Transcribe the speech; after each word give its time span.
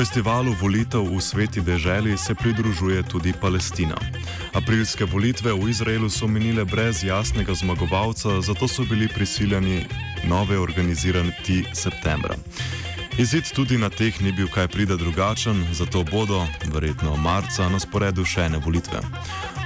Festivalu 0.00 0.56
volitev 0.56 1.04
v 1.04 1.20
sveti 1.20 1.60
deželi 1.60 2.16
se 2.16 2.34
pridružuje 2.34 3.02
tudi 3.02 3.36
Palestina. 3.36 4.00
Aprilske 4.56 5.04
volitve 5.04 5.52
v 5.52 5.68
Izraelu 5.68 6.08
so 6.08 6.24
minile 6.24 6.64
brez 6.64 7.04
jasnega 7.04 7.52
zmagovalca, 7.54 8.40
zato 8.40 8.68
so 8.68 8.88
bili 8.88 9.08
prisiljeni 9.08 9.84
nove 10.24 10.58
organizirati 10.58 11.64
septembra. 11.76 12.34
Izid 13.20 13.52
tudi 13.52 13.76
na 13.78 13.90
teh 13.92 14.16
ni 14.24 14.32
bil 14.32 14.48
kaj 14.48 14.68
prida 14.68 14.96
drugačen, 14.96 15.66
zato 15.76 16.04
bodo, 16.08 16.46
verjetno 16.72 17.16
marca, 17.20 17.68
na 17.68 17.76
sporedu 17.76 18.24
še 18.24 18.48
ene 18.48 18.58
volitve. 18.64 19.04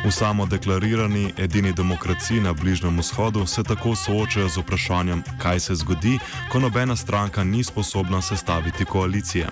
V 0.05 0.13
samo 0.13 0.47
deklarirani 0.47 1.33
edini 1.39 1.73
demokraciji 1.73 2.41
na 2.41 2.53
Bližnjem 2.53 2.99
vzhodu 2.99 3.47
se 3.47 3.63
tako 3.63 3.97
soočajo 3.97 4.49
z 4.49 4.57
vprašanjem, 4.57 5.23
kaj 5.43 5.61
se 5.61 5.75
zgodi, 5.75 6.19
ko 6.53 6.61
nobena 6.61 6.97
stranka 6.97 7.45
ni 7.45 7.65
sposobna 7.65 8.23
sestaviti 8.23 8.85
koalicije. 8.85 9.49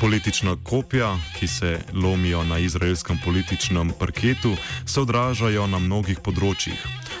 Politična 0.00 0.56
kopja, 0.64 1.16
ki 1.38 1.46
se 1.46 1.80
lomijo 1.94 2.44
na 2.44 2.58
izraelskem 2.58 3.18
političnem 3.24 3.92
parketu, 3.98 4.56
se 4.86 5.00
odražajo 5.00 5.66
na 5.66 5.78
mnogih 5.78 6.20
področjih. 6.20 6.78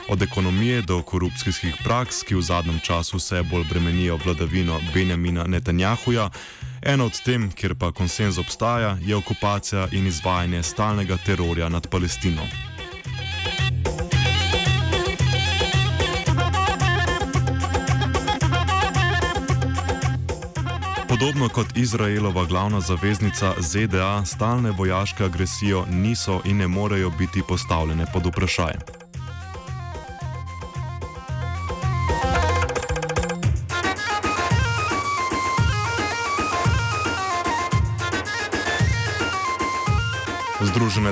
Od 0.08 0.22
ekonomije 0.22 0.82
do 0.82 1.02
korupcijskih 1.02 1.82
praks, 1.84 2.22
ki 2.22 2.34
v 2.34 2.42
zadnjem 2.42 2.78
času 2.78 3.18
vse 3.18 3.42
bolj 3.42 3.66
bremenijo 3.70 4.20
vladavino 4.24 4.80
Benjamina 4.94 5.46
Netanjahuja, 5.46 6.30
eno 6.82 7.06
od 7.06 7.20
tem, 7.24 7.50
kjer 7.50 7.74
pa 7.74 7.92
konsens 7.92 8.38
obstaja, 8.38 8.96
je 9.00 9.16
okupacija 9.16 9.88
in 9.92 10.06
izvajanje 10.06 10.62
stalnega 10.62 11.16
terorja 11.16 11.68
nad 11.68 11.86
Palestino. 11.86 12.42
Podobno 21.08 21.48
kot 21.48 21.66
Izraelova 21.76 22.44
glavna 22.44 22.80
zaveznica 22.80 23.54
ZDA, 23.58 24.24
stalne 24.24 24.70
vojaške 24.70 25.24
agresije 25.24 25.82
niso 25.90 26.40
in 26.44 26.56
ne 26.56 26.68
morejo 26.68 27.10
biti 27.10 27.42
postavljene 27.48 28.06
pod 28.12 28.26
vprašanje. 28.26 29.01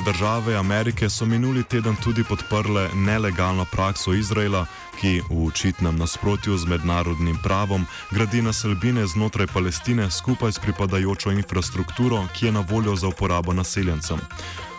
Združene 0.01 0.17
države 0.17 0.55
Amerike 0.55 1.09
so 1.09 1.25
minuli 1.25 1.63
teden 1.63 1.95
tudi 2.03 2.23
podprle 2.23 2.89
nelegalno 2.95 3.65
prakso 3.71 4.13
Izraela, 4.13 4.65
ki 5.01 5.21
v 5.29 5.45
očitnem 5.47 5.97
nasprotju 5.97 6.57
z 6.57 6.65
mednarodnim 6.65 7.37
pravom 7.43 7.85
gradi 8.11 8.41
naselbine 8.41 9.07
znotraj 9.07 9.47
Palestine 9.47 10.11
skupaj 10.11 10.51
s 10.51 10.59
pripadajočo 10.59 11.31
infrastrukturo, 11.31 12.27
ki 12.33 12.45
je 12.45 12.51
na 12.51 12.63
voljo 12.69 12.95
za 12.95 13.07
uporabo 13.07 13.53
naseljencem. 13.53 14.17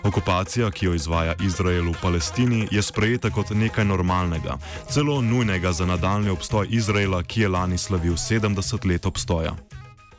Okupacija, 0.02 0.70
ki 0.70 0.86
jo 0.86 0.94
izvaja 0.94 1.34
Izrael 1.44 1.90
v 1.90 1.94
Palestini, 2.02 2.68
je 2.70 2.82
sprejeta 2.82 3.30
kot 3.30 3.50
nekaj 3.50 3.84
normalnega, 3.84 4.58
celo 4.90 5.20
nujnega 5.20 5.72
za 5.72 5.86
nadaljni 5.86 6.30
obstoj 6.30 6.66
Izraela, 6.70 7.22
ki 7.22 7.40
je 7.40 7.48
lani 7.48 7.78
slavil 7.78 8.14
70 8.14 8.86
let 8.86 9.06
obstoja. 9.06 9.54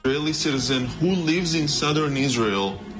Israeli 0.05 0.33
citizen 0.33 0.87
who 1.01 1.25
lives 1.25 1.53
in 1.53 1.67
southern 1.67 2.17
Israel 2.17 2.92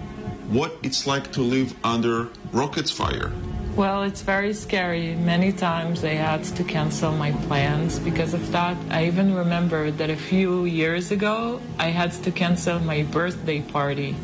what 0.50 0.72
it's 0.84 1.08
like 1.08 1.32
to 1.32 1.42
live 1.42 1.74
under 1.84 2.30
rockets 2.52 2.92
fire. 2.92 3.32
Well, 3.76 4.04
it's 4.04 4.22
very 4.22 4.54
scary. 4.54 5.16
Many 5.16 5.52
times 5.52 6.02
they 6.02 6.16
had 6.16 6.44
to 6.44 6.64
cancel 6.64 7.12
my 7.12 7.32
plans 7.48 8.00
because 8.00 8.36
of 8.36 8.52
that. 8.52 8.78
I 8.92 9.08
even 9.08 9.34
remember 9.34 9.90
that 9.90 10.10
a 10.10 10.16
few 10.16 10.66
years 10.66 11.12
ago 11.12 11.60
I 11.80 11.90
had 11.90 12.12
to 12.24 12.32
cancel 12.32 12.80
my 12.80 13.04
birthday 13.04 13.62
party. 13.62 14.16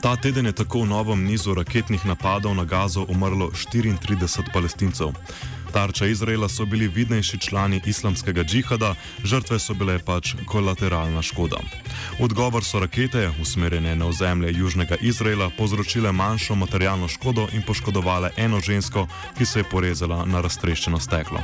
Ta 0.00 0.16
teden 0.16 0.46
je 0.46 0.52
tako 0.52 0.80
v 0.82 0.86
novem 0.86 1.26
nizu 1.26 1.54
raketnih 1.54 2.06
napadov 2.06 2.54
na 2.54 2.64
Gazo 2.64 3.02
umrlo 3.10 3.50
34 3.50 4.52
palestincev. 4.54 5.10
Tarča 5.72 6.06
Izraela 6.06 6.48
so 6.48 6.64
bili 6.64 6.88
vidnejši 6.88 7.38
člani 7.38 7.80
islamskega 7.86 8.44
džihada, 8.44 8.94
žrtve 9.24 9.58
so 9.58 9.74
bile 9.74 9.98
pač 9.98 10.34
kolateralna 10.46 11.22
škoda. 11.22 11.58
Odgovor 12.20 12.64
so 12.64 12.80
rakete, 12.80 13.30
usmerjene 13.42 13.96
na 13.96 14.06
ozemlje 14.06 14.52
južnega 14.58 14.96
Izraela, 15.00 15.50
povzročile 15.58 16.12
manjšo 16.12 16.54
materialno 16.54 17.08
škodo 17.08 17.48
in 17.52 17.62
poškodovale 17.62 18.30
eno 18.36 18.60
žensko, 18.60 19.06
ki 19.38 19.46
se 19.46 19.60
je 19.60 19.70
porezala 19.70 20.24
na 20.24 20.40
raztreščeno 20.40 21.00
steklo. 21.00 21.40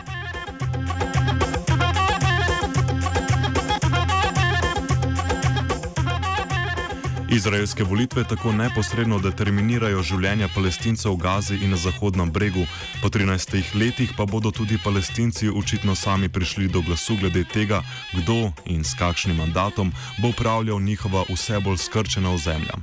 Izraelske 7.34 7.84
volitve 7.84 8.22
tako 8.24 8.52
neposredno 8.52 9.16
determinirajo 9.18 10.02
življenja 10.06 10.46
palestincev 10.54 11.16
v 11.16 11.18
Gazi 11.24 11.56
in 11.66 11.72
na 11.74 11.78
Zahodnem 11.82 12.30
bregu, 12.30 12.62
po 13.02 13.10
13 13.10 13.74
letih 13.74 14.12
pa 14.14 14.22
bodo 14.22 14.52
tudi 14.54 14.78
palestinci 14.78 15.50
očitno 15.50 15.96
sami 15.98 16.28
prišli 16.28 16.68
do 16.70 16.84
glasu 16.86 17.16
glede 17.18 17.42
tega, 17.44 17.82
kdo 18.12 18.52
in 18.70 18.84
s 18.86 18.94
kakšnim 18.94 19.36
mandatom 19.42 19.90
bo 20.22 20.30
upravljal 20.30 20.78
njihova 20.78 21.24
vse 21.26 21.58
bolj 21.58 21.82
skrčena 21.82 22.30
ozemlja. 22.30 22.78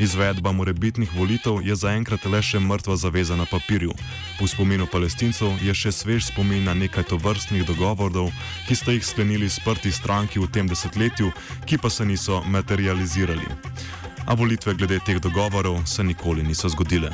Izvedba 0.00 0.52
morebitnih 0.52 1.10
volitev 1.14 1.60
je 1.60 1.74
zaenkrat 1.76 2.24
le 2.24 2.40
še 2.42 2.56
mrtva 2.60 2.96
zaveza 2.96 3.36
na 3.36 3.44
papirju. 3.44 3.92
V 4.40 4.48
spominu 4.48 4.86
palestincev 4.88 5.60
je 5.60 5.74
še 5.76 5.92
svež 5.92 6.30
spomin 6.30 6.64
na 6.64 6.72
nekaj 6.74 7.04
tovrstnih 7.12 7.66
dogovorov, 7.68 8.32
ki 8.64 8.74
sta 8.80 8.96
jih 8.96 9.04
sklenili 9.04 9.50
sprti 9.52 9.92
stranki 9.92 10.40
v 10.40 10.48
tem 10.48 10.64
desetletju, 10.72 11.28
ki 11.68 11.76
pa 11.76 11.92
se 11.92 12.08
niso 12.08 12.40
materializirali. 12.48 13.44
A 14.24 14.32
volitve 14.32 14.72
glede 14.74 15.02
teh 15.04 15.20
dogovorov 15.20 15.84
se 15.84 16.00
nikoli 16.00 16.48
niso 16.48 16.72
zgodile. 16.72 17.12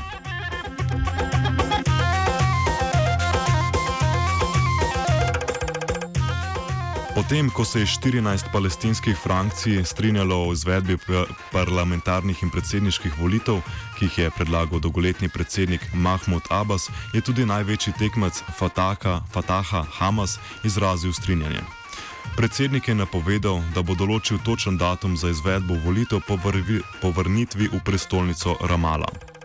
Potem, 7.17 7.49
ko 7.51 7.65
se 7.65 7.81
je 7.81 7.87
14 7.87 8.53
palestinskih 8.53 9.17
frakcij 9.17 9.85
strinjalo 9.85 10.37
o 10.49 10.53
izvedbi 10.53 10.99
parlamentarnih 11.53 12.43
in 12.43 12.51
predsedniških 12.51 13.15
volitev, 13.19 13.63
ki 13.97 14.05
jih 14.05 14.19
je 14.19 14.31
predlagal 14.37 14.81
dolgoletni 14.85 15.29
predsednik 15.29 15.81
Mahmud 15.95 16.43
Abbas, 16.51 16.91
je 17.15 17.21
tudi 17.21 17.47
največji 17.47 17.95
tekmec 17.99 18.43
Fataha, 18.59 19.23
Fataha 19.33 19.87
Hamas 19.97 20.37
izrazil 20.65 21.13
strinjanje. 21.13 21.65
Predsednik 22.37 22.89
je 22.89 22.95
napovedal, 22.95 23.63
da 23.75 23.81
bo 23.81 23.97
določil 23.97 24.37
točen 24.45 24.77
datum 24.77 25.17
za 25.17 25.33
izvedbo 25.33 25.81
volitev 25.85 26.21
po 27.01 27.11
vrnitvi 27.17 27.73
v 27.73 27.81
prestolnico 27.81 28.59
Ramala. 28.61 29.36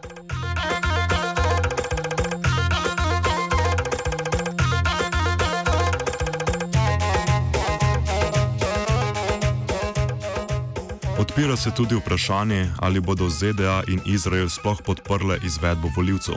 Odpira 11.22 11.56
se 11.56 11.70
tudi 11.78 11.96
vprašanje, 11.96 12.66
ali 12.80 13.00
bodo 13.00 13.30
ZDA 13.30 13.84
in 13.88 14.00
Izrael 14.06 14.50
sploh 14.50 14.82
podprle 14.86 15.38
izvedbo 15.46 15.88
voljivcev. 15.96 16.36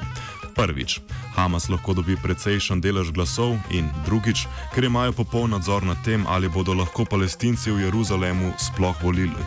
Prvič, 0.56 1.00
Hamas 1.36 1.68
lahko 1.68 1.94
dobi 1.94 2.16
precejšen 2.24 2.80
delež 2.80 3.08
glasov 3.16 3.56
in 3.72 3.88
drugič, 4.06 4.44
ker 4.74 4.84
imajo 4.84 5.12
popoln 5.12 5.50
nadzor 5.56 5.82
nad 5.88 5.96
tem, 6.04 6.26
ali 6.28 6.48
bodo 6.48 6.74
lahko 6.74 7.04
palestinci 7.04 7.70
v 7.70 7.80
Jeruzalemu 7.88 8.52
sploh 8.58 8.96
volili. 9.02 9.44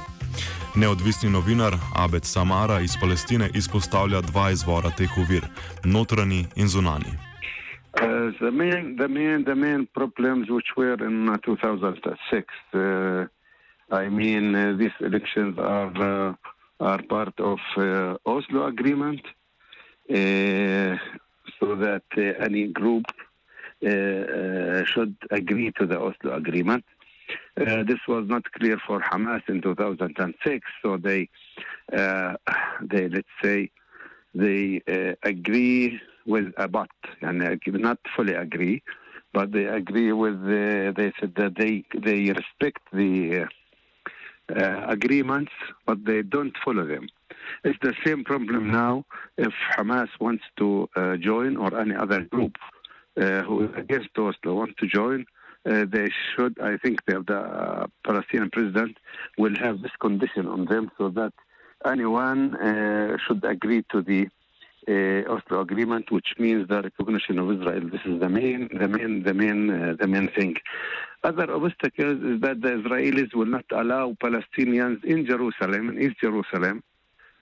Neodvisni 0.75 1.29
novinar 1.29 1.73
Abed 1.95 2.25
Samara 2.25 2.81
iz 2.81 2.97
Palestine 3.01 3.49
izpostavlja 3.53 4.21
dva 4.21 4.49
izvora 4.51 4.89
teh 4.89 5.17
ovir: 5.17 5.45
notranji 5.83 6.47
in 6.55 6.67
zunani. 6.67 7.13
Uh, 8.01 8.33
the 8.41 8.51
main, 8.51 8.95
the 8.97 9.07
main, 9.07 9.43
the 9.43 9.55
main 9.55 9.87
problems 9.93 10.49
which 10.49 10.69
were 10.77 10.97
in 11.07 11.29
uh, 11.29 11.37
2006. 11.45 12.53
Uh, 12.73 13.36
I 13.89 14.09
mean, 14.09 14.53
uh, 14.53 14.73
these 14.77 14.91
elections 14.99 15.57
are 15.57 16.29
uh, 16.29 16.33
are 16.79 17.01
part 17.03 17.39
of 17.39 17.59
uh, 17.77 18.17
Oslo 18.25 18.67
agreement, 18.67 19.21
uh, 20.09 20.97
so 21.59 21.75
that 21.75 22.03
uh, 22.17 22.21
any 22.43 22.67
group 22.67 23.05
uh, 23.85 24.83
should 24.85 25.15
agree 25.31 25.71
to 25.79 25.85
the 25.85 25.99
Oslo 25.99 26.35
agreement. 26.35 26.83
This 27.55 27.99
was 28.07 28.25
not 28.27 28.43
clear 28.53 28.77
for 28.85 29.01
Hamas 29.01 29.41
in 29.49 29.61
2006, 29.61 30.67
so 30.81 30.97
they, 30.97 31.29
they 31.91 33.09
let's 33.09 33.27
say, 33.43 33.71
they 34.35 34.81
agree 35.23 35.99
with 36.25 36.53
a 36.57 36.67
but, 36.67 36.89
and 37.21 37.39
not 37.65 37.97
fully 38.15 38.33
agree, 38.33 38.83
but 39.33 39.51
they 39.51 39.65
agree 39.65 40.11
with. 40.11 40.45
They 40.45 41.11
said 41.19 41.33
that 41.35 41.55
they 41.57 41.83
they 41.99 42.31
respect 42.31 42.81
the 42.93 43.47
uh, 44.55 44.85
agreements, 44.87 45.51
but 45.85 46.05
they 46.05 46.21
don't 46.21 46.55
follow 46.63 46.85
them. 46.85 47.09
It's 47.63 47.79
the 47.81 47.93
same 48.05 48.23
problem 48.23 48.71
now. 48.71 49.05
If 49.37 49.53
Hamas 49.75 50.09
wants 50.19 50.43
to 50.57 50.89
uh, 50.95 51.17
join 51.17 51.57
or 51.57 51.79
any 51.79 51.95
other 51.95 52.21
group 52.21 52.55
uh, 53.19 53.41
who 53.41 53.65
is 53.65 53.71
against 53.75 54.09
Oslo 54.17 54.55
wants 54.55 54.75
to 54.79 54.87
join, 54.87 55.25
uh, 55.65 55.85
they 55.89 56.09
should. 56.35 56.57
I 56.61 56.77
think 56.77 57.05
the, 57.05 57.23
the 57.27 57.39
uh, 57.39 57.87
Palestinian 58.05 58.49
president 58.51 58.97
will 59.37 59.55
have 59.57 59.81
this 59.81 59.91
condition 59.99 60.47
on 60.47 60.65
them 60.65 60.91
so 60.97 61.09
that 61.09 61.33
anyone 61.85 62.55
uh, 62.55 63.17
should 63.25 63.43
agree 63.43 63.83
to 63.91 64.01
the 64.01 64.27
Oslo 65.27 65.59
agreement, 65.59 66.09
which 66.11 66.35
means 66.39 66.69
the 66.69 66.81
recognition 66.81 67.39
of 67.39 67.51
Israel. 67.51 67.89
This 67.91 67.99
is 68.05 68.21
the 68.21 68.29
main, 68.29 68.69
the 68.71 68.87
main, 68.87 69.23
the 69.23 69.33
main, 69.33 69.97
the 69.97 70.07
main 70.07 70.29
thing. 70.29 70.55
Other 71.29 71.47
obstacles 71.59 72.19
is 72.31 72.37
that 72.45 72.57
the 72.61 72.71
Israelis 72.79 73.31
will 73.37 73.51
not 73.57 73.65
allow 73.81 74.05
Palestinians 74.27 74.99
in 75.03 75.19
Jerusalem, 75.31 75.83
in 75.89 75.95
East 76.05 76.17
Jerusalem, 76.25 76.75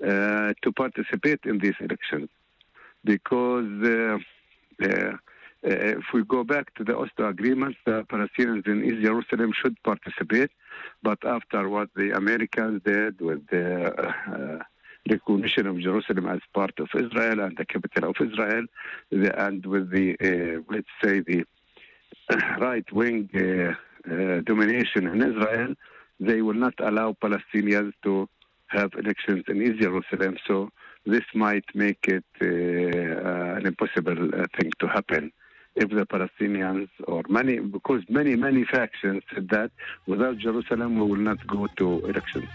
uh, 0.04 0.54
to 0.64 0.70
participate 0.84 1.42
in 1.46 1.56
these 1.64 1.78
elections, 1.88 2.30
because 3.14 3.72
uh, 3.84 4.18
uh, 4.88 5.14
if 5.98 6.06
we 6.16 6.24
go 6.36 6.44
back 6.44 6.74
to 6.78 6.84
the 6.84 6.96
Oslo 7.02 7.28
agreement, 7.36 7.76
the 7.86 7.98
Palestinians 8.14 8.66
in 8.74 8.78
East 8.90 9.02
Jerusalem 9.08 9.52
should 9.60 9.78
participate, 9.84 10.52
but 11.08 11.20
after 11.38 11.70
what 11.76 11.90
the 11.96 12.10
Americans 12.22 12.82
did 12.84 13.14
with 13.22 13.42
the 13.54 13.68
uh, 14.36 14.64
recognition 15.16 15.68
of 15.68 15.76
Jerusalem 15.88 16.26
as 16.36 16.40
part 16.60 16.76
of 16.80 16.88
Israel 17.04 17.40
and 17.46 17.56
the 17.56 17.66
capital 17.74 18.10
of 18.12 18.16
Israel, 18.28 18.66
the, 19.12 19.30
and 19.46 19.64
with 19.74 19.92
the, 19.92 20.08
uh, 20.28 20.62
let's 20.74 20.94
say, 21.04 21.16
the 21.20 21.46
right 22.60 22.86
wing 22.92 23.30
uh, 23.36 23.74
uh, 24.12 24.42
domination 24.42 25.08
in 25.08 25.22
Israel, 25.22 25.74
they 26.20 26.42
will 26.42 26.56
not 26.56 26.74
allow 26.80 27.16
Palestinians 27.22 27.92
to 28.04 28.28
have 28.68 28.92
elections 28.98 29.44
in 29.48 29.62
East 29.62 29.80
Jerusalem. 29.80 30.38
So 30.48 30.70
this 31.06 31.24
might 31.34 31.66
make 31.76 32.08
it 32.08 32.26
uh, 32.42 33.58
an 33.58 33.66
impossible 33.66 34.16
thing 34.60 34.72
to 34.80 34.88
happen 34.88 35.32
if 35.76 35.90
the 35.90 36.06
Palestinians 36.06 36.88
or 37.08 37.24
many, 37.28 37.60
because 37.60 38.02
many, 38.10 38.36
many 38.36 38.64
factions 38.64 39.22
said 39.34 39.50
that 39.50 39.72
without 40.08 40.38
Jerusalem 40.38 41.00
we 41.00 41.06
will 41.06 41.18
not 41.18 41.46
go 41.46 41.68
to 41.78 42.06
elections. 42.06 42.48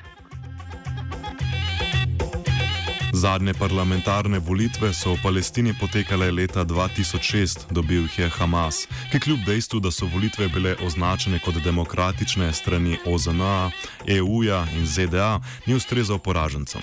Zadnje 3.20 3.52
parlamentarne 3.52 4.38
volitve 4.40 4.96
so 4.96 5.12
v 5.12 5.20
Palestini 5.20 5.76
potekale 5.76 6.32
leta 6.32 6.64
2006, 6.64 7.68
dobil 7.68 8.08
jih 8.08 8.18
je 8.18 8.28
Hamas, 8.32 8.88
ki 9.12 9.20
kljub 9.20 9.44
dejstvu, 9.44 9.80
da 9.84 9.90
so 9.92 10.08
volitve 10.08 10.48
bile 10.48 10.72
označene 10.80 11.36
kot 11.44 11.60
demokratične 11.60 12.48
strani 12.52 12.96
OZN-a, 13.04 13.68
EU-ja 14.08 14.64
in 14.72 14.88
ZDA, 14.88 15.36
ni 15.68 15.76
ustrezal 15.76 16.16
poražencem. 16.18 16.80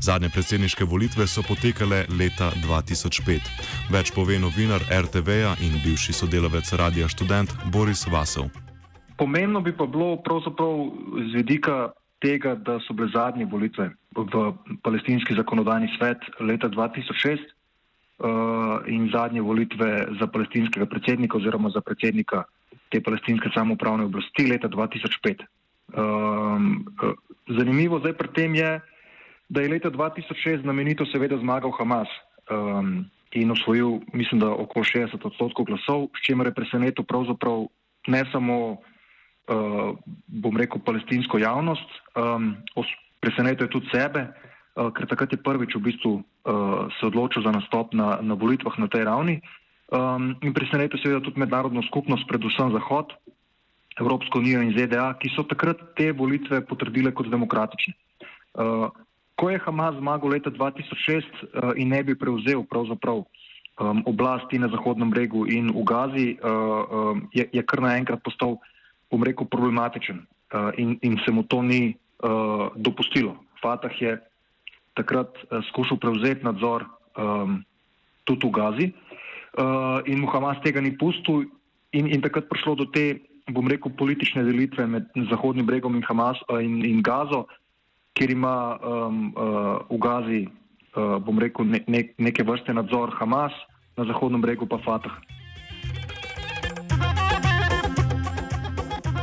Zadnje 0.00 0.32
predsedniške 0.32 0.88
volitve 0.88 1.28
so 1.28 1.44
potekale 1.44 2.06
leta 2.16 2.48
2005. 2.64 3.52
Več 3.92 4.16
pove 4.16 4.40
novinar 4.40 4.80
RTV-ja 4.88 5.52
in 5.60 5.76
bivši 5.84 6.16
sodelavec 6.16 6.72
Radia 6.80 7.12
Student 7.12 7.52
Boris 7.68 8.06
Vasov. 8.08 8.48
Pomembno 9.20 9.60
bi 9.60 9.76
pa 9.76 9.84
bilo 9.84 10.16
pravzaprav 10.16 10.88
z 11.28 11.44
vidika 11.44 11.92
tega, 12.20 12.54
da 12.54 12.78
so 12.86 12.94
bile 12.94 13.10
zadnje 13.14 13.46
volitve 13.46 13.90
v 14.14 14.52
palestinski 14.82 15.34
zakonodajni 15.34 15.88
svet 15.98 16.18
leta 16.40 16.68
2006 16.68 17.38
uh, 18.18 18.82
in 18.86 19.10
zadnje 19.12 19.40
volitve 19.40 20.06
za 20.20 20.26
palestinskega 20.26 20.86
predsednika 20.86 21.36
oziroma 21.38 21.70
za 21.70 21.80
predsednika 21.80 22.44
te 22.90 23.00
palestinske 23.00 23.50
samoupravne 23.54 24.04
oblasti 24.04 24.48
leta 24.50 24.68
2005. 24.68 25.44
Um, 25.94 26.86
uh, 27.02 27.14
zanimivo 27.58 28.00
zdaj 28.00 28.12
pri 28.12 28.28
tem 28.34 28.54
je, 28.54 28.80
da 29.48 29.60
je 29.60 29.68
leta 29.68 29.90
2006 29.90 30.62
znamenito 30.62 31.06
seveda 31.06 31.38
zmagal 31.38 31.70
Hamas 31.78 32.08
um, 32.50 33.06
in 33.32 33.50
osvojil, 33.50 34.00
mislim, 34.12 34.40
da 34.40 34.50
okoli 34.50 34.84
60 34.84 35.26
odstotkov 35.26 35.64
glasov, 35.64 36.08
s 36.16 36.26
čimer 36.26 36.46
je 36.46 36.54
presenetil 36.54 37.04
pravzaprav 37.04 37.68
ne 38.08 38.24
samo 38.32 38.80
bom 39.48 40.56
rekel, 40.60 40.80
palestinsko 40.84 41.40
javnost, 41.40 41.88
presenetil 43.20 43.66
je 43.66 43.74
tudi 43.74 43.90
sebe, 43.90 44.28
uh, 44.28 44.90
ker 44.94 45.06
takrat 45.10 45.34
je 45.34 45.42
prvič 45.42 45.74
v 45.74 45.84
bistvu 45.90 46.12
uh, 46.18 46.86
se 46.98 47.06
odločil 47.06 47.42
za 47.42 47.52
nastop 47.54 47.94
na, 47.94 48.18
na 48.22 48.34
volitvah 48.38 48.74
na 48.78 48.88
tej 48.90 49.06
ravni. 49.06 49.36
Um, 49.88 50.36
in 50.44 50.52
presenetil 50.52 51.00
seveda 51.00 51.24
tudi 51.24 51.40
mednarodno 51.40 51.82
skupnost, 51.88 52.28
predvsem 52.28 52.76
Zahod, 52.76 53.16
Evropsko 53.98 54.38
unijo 54.38 54.62
in 54.62 54.76
ZDA, 54.76 55.16
ki 55.18 55.32
so 55.34 55.42
takrat 55.48 55.80
te 55.98 56.12
volitve 56.14 56.62
potrdile 56.62 57.10
kot 57.10 57.26
demokratične. 57.32 57.96
Uh, 58.58 58.92
ko 59.38 59.50
je 59.50 59.58
Hamas 59.62 59.98
zmagal 59.98 60.34
leta 60.34 60.50
2006 60.50 61.24
uh, 61.24 61.74
in 61.74 61.90
ne 61.90 62.02
bi 62.04 62.14
prevzel 62.14 62.62
pravzaprav 62.68 63.24
um, 63.24 64.02
oblasti 64.06 64.58
na 64.60 64.70
Zahodnem 64.70 65.10
bregu 65.10 65.48
in 65.48 65.72
v 65.72 65.82
Gazi, 65.82 66.28
uh, 66.38 67.16
um, 67.16 67.26
je, 67.34 67.48
je 67.50 67.62
kar 67.64 67.82
naenkrat 67.82 68.22
postal 68.22 68.60
bom 69.10 69.22
rekel, 69.24 69.46
problematičen 69.48 70.22
uh, 70.24 70.70
in, 70.76 70.98
in 71.02 71.18
se 71.24 71.32
mu 71.32 71.42
to 71.42 71.62
ni 71.62 71.96
uh, 72.22 72.68
dopustilo. 72.76 73.36
Fatah 73.62 73.92
je 74.00 74.18
takrat 74.94 75.32
uh, 75.48 75.64
skušal 75.70 75.96
prevzeti 75.98 76.44
nadzor 76.44 76.84
um, 77.16 77.64
tudi 78.24 78.46
v 78.46 78.52
Gazi 78.52 78.86
uh, 79.58 80.00
in 80.04 80.20
mu 80.20 80.28
Hamas 80.28 80.60
tega 80.62 80.80
ni 80.80 80.92
pustil 80.96 81.48
in, 81.92 82.06
in 82.06 82.20
takrat 82.20 82.48
prišlo 82.48 82.74
do 82.78 82.86
te, 82.92 83.20
bom 83.48 83.64
rekel, 83.64 83.92
politične 83.96 84.44
delitve 84.44 84.84
med 84.86 85.08
Zahodnim 85.30 85.66
bregom 85.66 85.96
in, 85.96 86.04
Hamas, 86.04 86.36
uh, 86.52 86.60
in, 86.60 86.84
in 86.84 87.00
Gazo, 87.02 87.46
kjer 88.18 88.34
ima 88.34 88.76
um, 88.82 89.32
uh, 89.32 89.80
v 89.88 89.98
Gazi, 90.02 90.42
uh, 90.94 91.16
bom 91.22 91.40
rekel, 91.40 91.64
ne, 91.64 91.80
ne, 91.88 92.04
neke 92.20 92.44
vrste 92.44 92.74
nadzor 92.74 93.14
Hamas, 93.16 93.56
na 93.96 94.04
Zahodnem 94.04 94.44
bregu 94.44 94.68
pa 94.68 94.78
Fatah. 94.84 95.16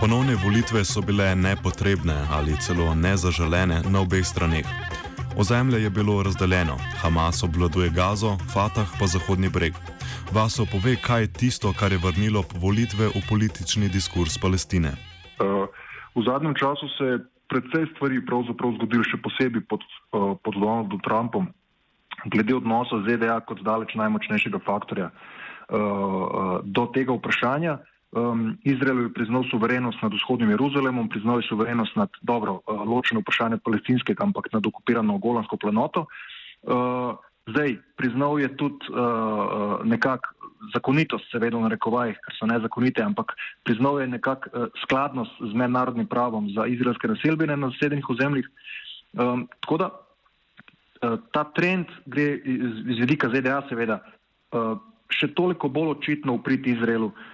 Ponovne 0.06 0.36
volitve 0.38 0.86
so 0.86 1.02
bile 1.02 1.34
nepotrebne 1.36 2.14
ali 2.30 2.54
celo 2.62 2.94
nezaželene 2.94 3.78
na 3.90 4.00
obeh 4.06 4.22
straneh. 4.22 4.68
Ozemlje 5.34 5.82
je 5.82 5.90
bilo 5.90 6.24
razdeljeno, 6.24 6.78
Hamas 7.02 7.44
obvladuje 7.44 7.90
Gazo, 7.90 8.38
Fatah 8.54 8.86
pa 9.00 9.06
Zahodni 9.10 9.50
breg. 9.50 9.74
Vaso 10.30 10.66
pove, 10.72 10.94
kaj 11.08 11.22
je 11.22 11.32
tisto, 11.34 11.74
kar 11.80 11.90
je 11.92 11.98
vrnilo 11.98 12.44
volitve 12.62 13.08
v 13.18 13.22
politični 13.30 13.90
diskurs 13.90 14.38
Palestine. 14.38 14.92
Uh, 14.94 15.66
v 16.14 16.22
zadnjem 16.22 16.54
času 16.54 16.86
se 16.98 17.04
je 17.04 17.18
predvsej 17.50 17.90
stvari 17.96 18.22
zgodilo, 18.78 19.04
še 19.10 19.18
posebej 19.26 19.66
pod, 19.66 19.82
uh, 20.14 20.38
pod 20.38 20.54
Donaldom 20.54 21.02
Trumpom, 21.02 21.50
glede 22.30 22.54
odnosa 22.54 23.02
ZDA 23.10 23.42
kot 23.42 23.58
daleč 23.66 23.98
najmočnejšega 23.98 24.62
faktorja 24.70 25.10
uh, 25.10 25.18
uh, 25.74 26.62
do 26.62 26.86
tega 26.94 27.18
vprašanja. 27.18 27.82
Um, 28.16 28.58
Izrael 28.64 29.02
je 29.02 29.14
priznal 29.14 29.44
suverenost 29.52 30.00
nad 30.02 30.14
vzhodnim 30.14 30.50
Jeruzalemom, 30.50 31.10
priznal 31.10 31.42
je 31.42 31.48
suverenost 31.52 31.96
nad 31.96 32.10
dobro 32.22 32.54
uh, 32.64 32.88
ločeno 32.88 33.20
vprašanje 33.20 33.58
palestinskega, 33.58 34.24
ampak 34.24 34.48
nad 34.54 34.68
okupirano 34.68 35.18
golansko 35.18 35.58
planoto. 35.58 36.06
Uh, 36.64 37.20
zdaj, 37.52 37.76
priznal 38.00 38.40
je 38.40 38.48
tudi 38.58 38.88
uh, 38.88 39.84
nekako 39.84 40.32
zakonitost, 40.74 41.28
seveda 41.28 41.60
v 41.60 41.68
narekovajih, 41.68 42.16
ker 42.24 42.38
so 42.40 42.48
nezakonite, 42.48 43.04
ampak 43.04 43.36
priznal 43.68 44.00
je 44.00 44.08
nekako 44.08 44.48
uh, 44.48 44.72
skladnost 44.86 45.36
z 45.44 45.52
mednarodnim 45.52 46.08
pravom 46.08 46.48
za 46.56 46.72
izraelske 46.72 47.12
naselbine 47.12 47.60
na 47.60 47.68
zasedenih 47.76 48.10
ozemljih. 48.10 48.48
Um, 49.12 49.48
tako 49.60 49.78
da 49.78 49.92
uh, 49.92 51.20
ta 51.36 51.44
trend 51.52 51.92
gre 52.06 52.32
iz, 52.40 52.80
iz 52.96 52.98
vidika 53.04 53.28
ZDA, 53.28 53.60
seveda, 53.68 54.00
uh, 54.56 54.80
še 55.12 55.34
toliko 55.36 55.68
bolj 55.68 55.98
očitno 56.00 56.40
upriti 56.40 56.72
Izraelu, 56.72 57.12
uh, 57.12 57.32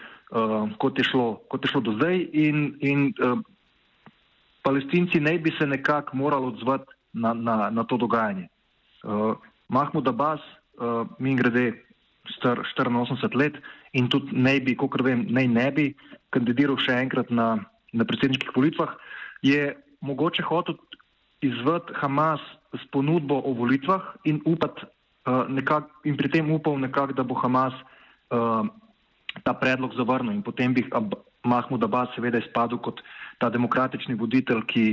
kot, 0.78 0.98
je 0.98 1.04
šlo, 1.04 1.42
kot 1.52 1.66
je 1.66 1.72
šlo 1.72 1.82
do 1.82 1.96
zdaj. 2.00 2.28
In, 2.34 2.76
in 2.80 3.12
uh, 3.20 3.40
palestinci 4.64 5.20
ne 5.20 5.38
bi 5.40 5.52
se 5.60 5.68
nekako 5.68 6.18
morali 6.18 6.46
odzvati 6.46 6.92
na, 7.14 7.34
na, 7.34 7.70
na 7.70 7.84
to 7.84 7.98
dogajanje. 7.98 8.48
Uh, 9.04 9.36
Mahmud 9.70 10.08
Abbas, 10.08 10.40
uh, 10.80 11.08
mi 11.20 11.36
grede, 11.36 11.74
star 12.38 12.60
84 12.78 13.36
let 13.36 13.54
in 13.94 14.08
tudi 14.10 14.32
ne 14.32 14.60
bi, 14.60 14.76
kot 14.76 15.02
vem, 15.04 15.26
ne, 15.30 15.48
ne 15.48 15.68
bi 15.72 15.92
kandidiral 16.32 16.78
še 16.80 16.96
enkrat 17.02 17.32
na, 17.34 17.58
na 17.92 18.08
predsedniških 18.08 18.54
volitvah, 18.56 18.94
je 19.44 19.74
mogoče 20.06 20.46
hotel 20.48 20.78
izvati 21.42 21.96
Hamas 21.98 22.42
s 22.78 22.84
ponudbo 22.94 23.42
o 23.42 23.54
volitvah 23.58 24.14
in, 24.30 24.40
upat, 24.46 24.86
uh, 25.26 25.50
nekak, 25.50 25.90
in 26.06 26.16
pri 26.16 26.30
tem 26.32 26.52
upal 26.54 26.78
nekako, 26.80 27.18
da 27.18 27.26
bo 27.26 27.36
Hamas 27.42 27.76
uh, 28.32 28.70
ta 29.44 29.54
predlog 29.54 29.94
zavrnil 29.96 30.34
in 30.36 30.44
potem 30.44 30.74
bi 30.74 30.86
Ab 30.92 31.14
Mahmud 31.44 31.84
Abbas 31.84 32.14
seveda 32.16 32.38
izpadel 32.38 32.78
kot 32.78 33.02
ta 33.42 33.50
demokratični 33.50 34.16
voditelj, 34.16 34.62
ki, 34.70 34.86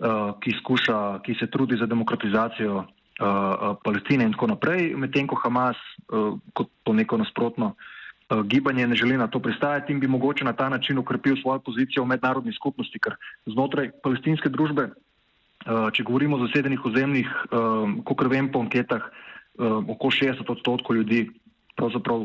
uh, 0.00 0.32
ki, 0.40 0.54
skuša, 0.62 1.20
ki 1.24 1.36
se 1.40 1.50
trudi 1.52 1.76
za 1.76 1.86
demokratizacijo 1.86 2.78
uh, 2.80 3.76
Palestine 3.84 4.24
in 4.24 4.32
tako 4.32 4.54
naprej, 4.54 4.94
medtem 4.96 5.28
ko 5.28 5.36
Hamas 5.42 5.76
uh, 6.08 6.38
kot 6.56 6.70
to 6.84 6.94
neko 6.96 7.18
nasprotno 7.20 7.74
uh, 7.74 8.40
gibanje 8.48 8.86
ne 8.86 8.96
želi 8.96 9.18
na 9.20 9.28
to 9.28 9.40
pristajati 9.40 9.92
in 9.92 10.00
bi 10.00 10.08
mogoče 10.08 10.44
na 10.44 10.52
ta 10.52 10.68
način 10.68 10.98
ukrepil 10.98 11.36
svojo 11.42 11.60
pozicijo 11.60 12.04
v 12.04 12.14
mednarodni 12.14 12.52
skupnosti, 12.52 12.98
ker 12.98 13.18
znotraj 13.46 13.90
palestinske 14.02 14.48
družbe, 14.48 14.88
uh, 14.88 15.92
če 15.92 16.02
govorimo 16.02 16.40
o 16.40 16.46
zasedenih 16.46 16.80
ozemljih, 16.80 17.28
uh, 17.28 17.92
kot 18.08 18.24
vem 18.32 18.48
po 18.48 18.64
anketah, 18.64 19.04
uh, 19.04 19.84
okoli 19.84 20.32
60 20.32 20.48
odstotkov 20.48 20.96
ljudi 20.96 21.28
pravzaprav 21.76 22.24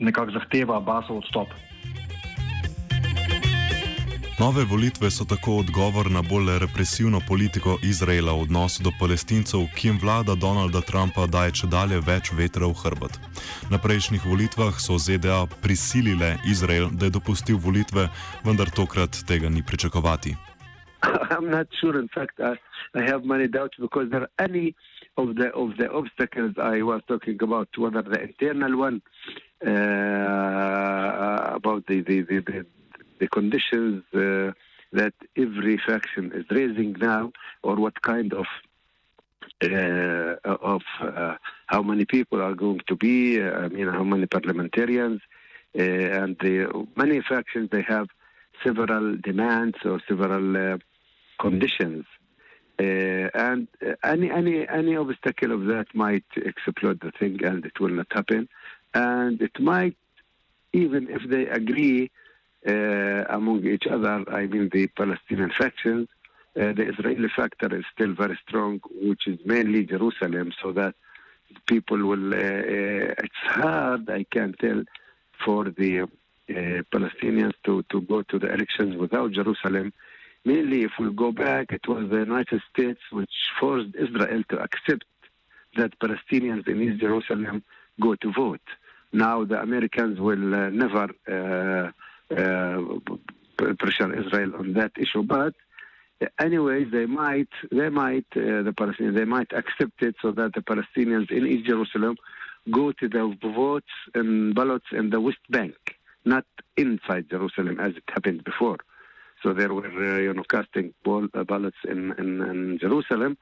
nekako 0.00 0.32
zahteva 0.38 0.80
Basov 0.80 1.18
odstop. 1.18 1.48
Nove 4.40 4.64
volitve 4.64 5.10
so 5.10 5.24
tako 5.24 5.56
odgovor 5.56 6.10
na 6.10 6.22
bolj 6.22 6.58
represivno 6.58 7.20
politiko 7.28 7.78
Izraela 7.82 8.32
v 8.32 8.42
odnosu 8.42 8.82
do 8.82 8.90
palestincev, 9.00 9.60
ki 9.76 9.88
jim 9.88 9.98
vlada 10.02 10.34
Donalda 10.34 10.80
Trumpa 10.80 11.26
daje 11.26 11.52
če 11.58 11.66
dalje 11.66 11.98
več 12.00 12.32
vetra 12.32 12.64
v 12.70 12.72
hrbet. 12.82 13.18
Na 13.70 13.78
prejšnjih 13.78 14.24
volitvah 14.24 14.80
so 14.80 14.96
ZDA 14.96 15.44
prisilile 15.62 16.38
Izrael, 16.48 16.88
da 16.88 17.10
je 17.10 17.16
dopustil 17.18 17.60
volitve, 17.60 18.08
vendar 18.44 18.72
tokrat 18.72 19.20
tega 19.28 19.52
ni 19.52 19.60
pričakovati. 19.62 20.32
I'm 21.32 21.50
not 21.50 21.68
sure. 21.80 22.00
In 22.00 22.08
fact, 22.08 22.40
I, 22.40 22.56
I 22.96 23.04
have 23.10 23.24
many 23.24 23.46
doubts 23.46 23.76
because 23.76 24.08
there 24.08 24.24
are 24.24 24.32
any 24.38 24.74
of 25.16 25.36
the 25.36 25.52
of 25.52 25.76
the 25.76 25.92
obstacles 25.92 26.56
I 26.56 26.80
was 26.80 27.02
talking 27.08 27.36
about, 27.42 27.68
whether 27.76 28.02
the 28.02 28.22
internal 28.22 28.72
one 28.80 29.02
about 31.60 31.86
the 31.86 32.00
the, 32.00 32.22
the, 32.22 32.40
the 32.40 32.66
the 33.18 33.28
conditions 33.28 34.02
uh, 34.14 34.52
that 34.92 35.14
every 35.36 35.78
faction 35.78 36.32
is 36.32 36.44
raising 36.50 36.92
now, 36.98 37.32
or 37.62 37.76
what 37.76 38.00
kind 38.02 38.32
of 38.32 38.46
uh, 39.62 40.36
of 40.44 40.82
uh, 41.00 41.36
how 41.66 41.82
many 41.82 42.04
people 42.04 42.40
are 42.40 42.54
going 42.54 42.80
to 42.86 42.96
be, 42.96 43.42
I 43.42 43.68
mean, 43.68 43.88
how 43.88 44.04
many 44.04 44.26
parliamentarians, 44.26 45.20
and 45.74 46.36
the, 46.40 46.86
many 46.96 47.20
factions 47.20 47.68
they 47.70 47.82
have 47.82 48.08
several 48.64 49.16
demands 49.16 49.76
or 49.84 50.00
several 50.08 50.78
conditions. 51.38 52.06
Uh, 52.78 53.28
and 53.34 53.68
uh, 53.86 53.92
any 54.04 54.30
any 54.30 54.66
any 54.66 54.96
obstacle 54.96 55.52
of 55.52 55.66
that 55.66 55.86
might 55.94 56.24
explode 56.36 56.98
the 57.00 57.12
thing, 57.18 57.44
and 57.44 57.66
it 57.66 57.78
will 57.78 57.90
not 57.90 58.06
happen. 58.10 58.48
And 58.94 59.40
it 59.40 59.58
might, 59.60 59.96
even 60.72 61.08
if 61.08 61.22
they 61.28 61.46
agree 61.46 62.10
uh, 62.66 63.24
among 63.28 63.64
each 63.66 63.86
other, 63.86 64.24
I 64.28 64.46
mean 64.46 64.68
the 64.72 64.86
Palestinian 64.88 65.50
factions, 65.56 66.08
uh, 66.56 66.72
the 66.72 66.88
Israeli 66.92 67.28
factor 67.34 67.74
is 67.74 67.84
still 67.94 68.12
very 68.14 68.38
strong, 68.46 68.80
which 69.00 69.26
is 69.26 69.38
mainly 69.44 69.84
Jerusalem, 69.84 70.52
so 70.60 70.72
that 70.72 70.94
people 71.66 71.98
will. 71.98 72.34
Uh, 72.34 73.14
it's 73.24 73.42
hard, 73.44 74.10
I 74.10 74.24
can 74.24 74.54
tell, 74.60 74.82
for 75.44 75.64
the 75.64 76.08
Palestinians 76.48 77.52
to, 77.64 77.84
to 77.90 78.00
go 78.00 78.22
to 78.22 78.38
the 78.38 78.52
elections 78.52 78.96
without 78.96 79.32
Jerusalem. 79.32 79.92
Mainly, 80.44 80.82
if 80.82 80.92
we 80.98 81.12
go 81.12 81.32
back, 81.32 81.72
it 81.72 81.86
was 81.86 82.08
the 82.10 82.18
United 82.18 82.60
States 82.72 83.00
which 83.12 83.30
forced 83.58 83.94
Israel 83.94 84.42
to 84.48 84.58
accept 84.58 85.04
that 85.76 85.98
Palestinians 86.00 86.66
in 86.66 86.82
East 86.82 87.00
Jerusalem 87.00 87.62
go 88.00 88.14
to 88.16 88.32
vote. 88.32 88.60
Now, 89.12 89.44
the 89.44 89.60
Americans 89.60 90.20
will 90.20 90.36
never 90.36 91.06
uh, 91.28 92.76
pressure 93.78 94.12
Israel 94.14 94.56
on 94.56 94.72
that 94.74 94.92
issue. 94.96 95.22
But 95.22 95.54
anyways, 96.38 96.88
they 96.92 97.06
might, 97.06 97.48
they 97.70 97.88
might, 97.88 98.26
uh, 98.36 98.62
the 98.62 98.74
Palestinians, 98.76 99.16
they 99.16 99.24
might 99.24 99.52
accept 99.52 100.02
it 100.02 100.16
so 100.22 100.30
that 100.32 100.52
the 100.54 100.60
Palestinians 100.60 101.30
in 101.30 101.46
East 101.46 101.66
Jerusalem 101.66 102.16
go 102.70 102.92
to 102.92 103.08
the 103.08 103.36
votes 103.42 103.90
and 104.14 104.54
ballots 104.54 104.86
in 104.92 105.10
the 105.10 105.20
West 105.20 105.44
Bank, 105.48 105.74
not 106.24 106.44
inside 106.76 107.30
Jerusalem 107.30 107.80
as 107.80 107.96
it 107.96 108.04
happened 108.08 108.44
before. 108.44 108.78
So 109.42 109.54
there 109.54 109.72
were, 109.72 109.86
uh, 109.86 110.18
you 110.18 110.34
know, 110.34 110.44
casting 110.44 110.92
ball, 111.02 111.26
uh, 111.32 111.44
ballots 111.44 111.78
in, 111.88 112.12
in, 112.18 112.42
in 112.42 112.78
Jerusalem, 112.78 113.38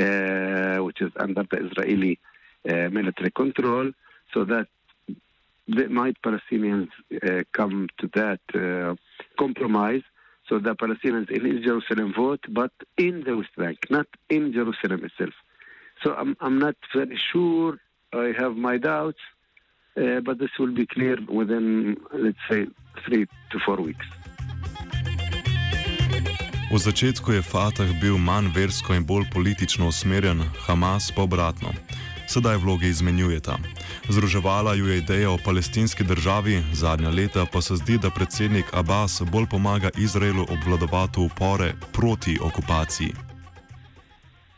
uh, 0.00 0.76
which 0.84 1.00
is 1.02 1.10
under 1.16 1.44
the 1.50 1.66
Israeli 1.66 2.18
uh, 2.22 2.31
military 2.64 3.30
control, 3.30 3.92
so 4.32 4.44
that 4.44 4.68
the, 5.68 5.88
might 5.88 6.16
Palestinians 6.22 6.88
uh, 7.22 7.42
come 7.52 7.88
to 7.98 8.08
that 8.14 8.40
uh, 8.54 8.94
compromise 9.38 10.02
so 10.48 10.58
the 10.58 10.74
Palestinians 10.74 11.30
in 11.30 11.62
Jerusalem 11.62 12.12
vote, 12.14 12.44
but 12.50 12.72
in 12.98 13.22
the 13.24 13.36
West 13.36 13.56
Bank, 13.56 13.78
not 13.90 14.06
in 14.28 14.52
Jerusalem 14.52 15.04
itself. 15.04 15.34
So 16.02 16.14
I'm, 16.14 16.36
I'm 16.40 16.58
not 16.58 16.76
very 16.94 17.16
sure. 17.16 17.78
I 18.12 18.34
have 18.36 18.56
my 18.56 18.76
doubts, 18.76 19.22
uh, 19.96 20.20
but 20.20 20.38
this 20.38 20.50
will 20.58 20.74
be 20.74 20.86
clear 20.86 21.16
within, 21.28 21.96
let's 22.12 22.44
say, 22.50 22.66
three 23.06 23.26
to 23.50 23.58
four 23.64 23.78
weeks. 23.80 24.06
V 26.72 26.78
začetku 26.80 27.32
je 27.32 27.42
Fatah 27.44 27.88
bil 28.00 28.16
manj 28.16 28.48
versko 28.56 28.96
in 28.96 29.04
bolj 29.04 29.28
politično 29.28 29.92
usmerjen, 29.92 30.40
Hamas 30.64 31.12
pa 31.12 31.22
obratno. 31.22 31.68
Sedaj 32.32 32.56
vloge 32.64 32.88
izmenjujeta. 32.88 33.60
Združevala 34.08 34.74
ju 34.74 34.86
je 34.86 34.98
ideja 34.98 35.30
o 35.30 35.38
palestinski 35.44 36.04
državi, 36.04 36.62
zadnja 36.72 37.10
leta 37.10 37.44
pa 37.52 37.60
se 37.60 37.76
zdi, 37.76 37.98
da 37.98 38.10
predsednik 38.10 38.64
Abbas 38.72 39.22
bolj 39.32 39.46
pomaga 39.50 39.90
Izraelu 39.98 40.42
obvladovati 40.54 41.20
upore 41.20 41.72
proti 41.96 42.38
okupaciji. 42.48 43.12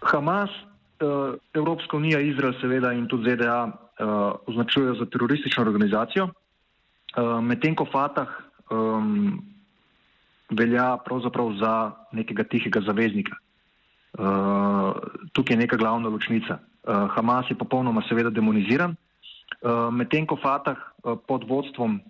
Hamas, 0.00 0.50
eh, 0.50 1.35
Evropska 1.54 1.97
unija, 1.97 2.21
Izrael, 2.21 2.54
seveda 2.61 2.93
in 2.93 3.09
tudi 3.09 3.31
ZDA 3.31 3.66
eh, 3.66 4.04
označujejo 4.47 4.95
za 4.95 5.07
teroristično 5.07 5.62
organizacijo, 5.62 6.28
eh, 6.31 7.40
medtem 7.43 7.75
ko 7.75 7.87
Fatah 7.93 8.28
um, 8.71 9.43
velja 10.50 10.97
pravzaprav 11.04 11.50
za 11.59 11.90
nekega 12.12 12.45
tihega 12.45 12.81
zaveznika. 12.87 13.35
Uh, 14.19 14.95
tukaj 15.33 15.54
je 15.54 15.59
neka 15.59 15.76
glavna 15.76 16.09
ločnica. 16.09 16.59
Uh, 16.85 17.09
Hamas 17.17 17.49
je 17.49 17.57
popolnoma 17.57 18.03
seveda 18.09 18.29
demoniziran, 18.31 18.93
uh, 18.93 19.88
medtem 19.88 20.26
ko 20.29 20.37
Fatah 20.37 20.76
uh, 20.76 21.17
pod, 21.29 21.49
vodstvom, 21.49 22.00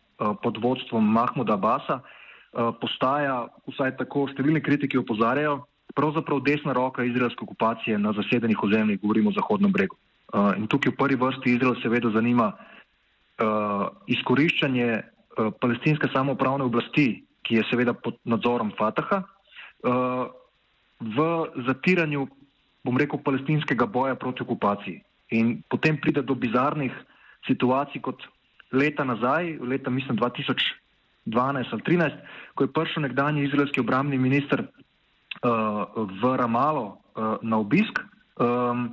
pod 0.43 0.59
vodstvom 0.63 1.05
Mahmuda 1.05 1.55
Abasa 1.55 2.01
postaja, 2.55 3.49
vsaj 3.67 3.97
tako 3.99 4.29
številni 4.31 4.61
kritiki 4.63 4.99
opozarjajo, 5.01 5.65
pravzaprav 5.99 6.39
desna 6.47 6.71
roka 6.77 7.03
izraelske 7.03 7.43
okupacije 7.43 7.99
na 7.99 8.13
zasedenih 8.15 8.63
ozemljih, 8.63 9.01
govorimo 9.03 9.33
o 9.33 9.35
Zahodnem 9.35 9.73
bregu. 9.75 9.99
In 10.55 10.69
tukaj 10.71 10.93
v 10.93 10.99
prvi 11.01 11.19
vrsti 11.19 11.57
Izrael 11.57 11.75
seveda 11.83 12.13
zanima 12.15 12.53
izkoriščanje 14.07 14.87
palestinske 15.59 16.07
samoupravne 16.15 16.69
oblasti, 16.71 17.25
ki 17.43 17.59
je 17.59 17.67
seveda 17.73 17.91
pod 17.95 18.23
nadzorom 18.23 18.71
Fataha. 18.79 19.25
V 21.03 21.27
zatiranju, 21.67 22.29
bom 22.85 22.97
rekel, 23.01 23.19
palestinskega 23.25 23.87
boja 23.87 24.15
proti 24.15 24.45
okupaciji. 24.45 25.01
In 25.33 25.63
potem 25.69 25.97
pride 25.97 26.23
do 26.23 26.35
bizarnih 26.35 26.93
situacij, 27.49 28.03
kot 28.05 28.23
leta 28.73 29.05
nazaj, 29.05 29.57
leta 29.61 29.91
mislim 29.91 30.19
2012 30.19 31.73
ali 31.73 31.83
2013, 31.83 32.21
ko 32.55 32.65
je 32.65 32.73
prišel 32.73 33.03
nekdanji 33.03 33.45
izraelski 33.45 33.81
obramni 33.81 34.19
minister 34.19 34.61
uh, 34.61 35.89
v 36.21 36.37
Ramalo 36.37 36.85
uh, 36.87 37.37
na 37.43 37.59
obisk. 37.59 38.01
Um, 38.37 38.93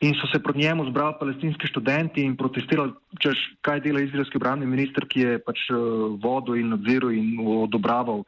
in 0.00 0.12
so 0.14 0.28
se 0.28 0.42
proti 0.42 0.58
njemu 0.58 0.84
zbrali 0.90 1.14
palestinski 1.20 1.66
študenti 1.66 2.22
in 2.22 2.36
protestirali, 2.36 2.92
češ, 3.18 3.38
kaj 3.60 3.80
dela 3.80 4.00
izraelski 4.00 4.36
obramni 4.36 4.66
minister, 4.66 5.06
ki 5.08 5.20
je 5.20 5.38
pač 5.38 5.70
uh, 5.72 5.78
vodil 6.22 6.60
in 6.60 6.68
nadziral 6.74 7.14
in 7.16 7.40
odobraval 7.40 8.22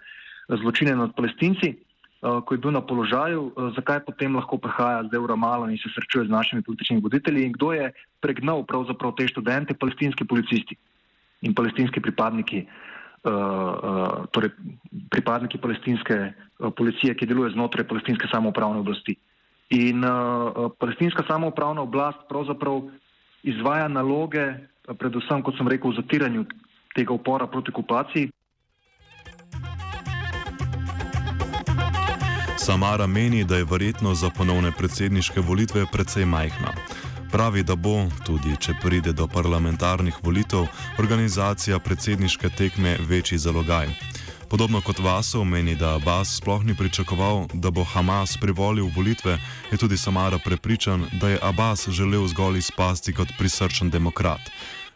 zločine 0.48 0.96
nad 0.96 1.12
palestinci, 1.14 1.76
ko 2.20 2.54
je 2.54 2.58
bil 2.58 2.74
na 2.74 2.82
položaju, 2.82 3.54
uh, 3.54 3.70
zakaj 3.78 4.02
potem 4.02 4.34
lahko 4.34 4.58
prihaja 4.58 5.06
zdaj 5.06 5.22
v 5.22 5.30
Ramalo 5.30 5.70
in 5.70 5.78
se 5.78 5.90
srečuje 5.94 6.26
z 6.26 6.34
našimi 6.34 6.62
političnimi 6.62 7.02
voditelji 7.02 7.46
in 7.46 7.52
kdo 7.54 7.72
je 7.72 7.92
pregnal 8.20 8.66
pravzaprav 8.66 9.14
te 9.14 9.28
študente, 9.28 9.74
palestinski 9.78 10.26
policisti 10.26 10.74
in 11.46 11.54
palestinski 11.54 12.00
pripadniki. 12.00 12.66
Uh, 13.18 14.26
torej 14.30 14.54
pripadniki 15.10 15.58
palestinske 15.58 16.32
policije, 16.76 17.14
ki 17.14 17.26
deluje 17.26 17.50
znotraj 17.54 17.86
palestinske 17.86 18.30
samoupravne 18.30 18.78
oblasti. 18.78 19.14
In 19.74 20.00
palestinska 20.78 21.26
samoupravna 21.28 21.82
oblast 21.82 22.22
pravzaprav 22.30 22.86
izvaja 23.42 23.88
naloge, 23.88 24.54
predvsem, 24.86 25.42
kot 25.42 25.58
sem 25.58 25.68
rekel, 25.68 25.92
v 25.92 25.98
zatiranju 25.98 26.46
tega 26.94 27.12
upora 27.12 27.46
proti 27.46 27.74
okupaciji. 27.74 28.30
Samara 32.68 33.06
meni, 33.06 33.44
da 33.44 33.56
je 33.56 33.64
verjetno 33.64 34.14
za 34.14 34.30
ponovne 34.30 34.72
predsedniške 34.72 35.40
volitve 35.40 35.86
precej 35.92 36.24
majhna. 36.24 36.72
Pravi, 37.32 37.62
da 37.62 37.76
bo, 37.76 38.02
tudi 38.26 38.56
če 38.60 38.74
pride 38.82 39.12
do 39.16 39.24
parlamentarnih 39.26 40.18
volitev, 40.22 40.66
organizacija 40.98 41.78
predsedniške 41.78 42.50
tekme 42.50 42.98
večji 43.00 43.38
zalogaj. 43.38 43.88
Podobno 44.50 44.82
kot 44.84 45.00
Vasov 45.00 45.46
meni, 45.48 45.76
da 45.80 45.94
Abbas 45.94 46.34
sploh 46.42 46.64
ni 46.64 46.76
pričakoval, 46.76 47.46
da 47.54 47.70
bo 47.70 47.86
Hamas 47.88 48.36
privolil 48.36 48.92
volitve, 48.96 49.38
je 49.72 49.78
tudi 49.78 49.96
Samara 49.96 50.38
prepričan, 50.38 51.06
da 51.12 51.28
je 51.28 51.40
Abbas 51.42 51.88
želel 51.88 52.28
zgolj 52.28 52.58
izpasti 52.58 53.16
kot 53.16 53.32
prisrčen 53.38 53.90
demokrat. 53.90 54.52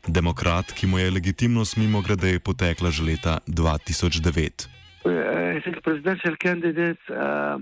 Demokrat, 0.06 0.72
ki 0.72 0.86
mu 0.86 0.98
je 0.98 1.10
legitimnost 1.10 1.76
mimo 1.76 2.04
grede 2.04 2.36
potekla 2.38 2.90
že 2.90 3.02
leta 3.02 3.38
2009. 3.46 4.81
I 5.04 5.60
think 5.64 5.82
presidential 5.82 6.36
candidates, 6.36 7.00
uh, 7.10 7.58